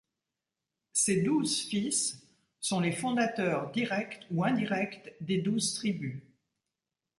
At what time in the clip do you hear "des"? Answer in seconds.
5.21-5.43